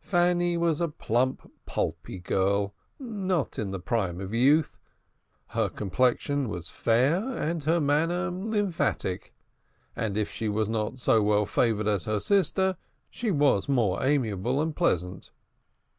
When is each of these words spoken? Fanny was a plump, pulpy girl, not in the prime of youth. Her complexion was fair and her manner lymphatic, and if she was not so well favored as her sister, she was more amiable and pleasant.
Fanny 0.00 0.56
was 0.56 0.80
a 0.80 0.88
plump, 0.88 1.52
pulpy 1.66 2.18
girl, 2.18 2.72
not 2.98 3.58
in 3.58 3.70
the 3.70 3.78
prime 3.78 4.18
of 4.18 4.32
youth. 4.32 4.78
Her 5.48 5.68
complexion 5.68 6.48
was 6.48 6.70
fair 6.70 7.16
and 7.36 7.62
her 7.64 7.82
manner 7.82 8.30
lymphatic, 8.30 9.34
and 9.94 10.16
if 10.16 10.30
she 10.32 10.48
was 10.48 10.70
not 10.70 10.98
so 11.00 11.22
well 11.22 11.44
favored 11.44 11.86
as 11.86 12.06
her 12.06 12.18
sister, 12.18 12.78
she 13.10 13.30
was 13.30 13.68
more 13.68 14.02
amiable 14.02 14.62
and 14.62 14.74
pleasant. 14.74 15.32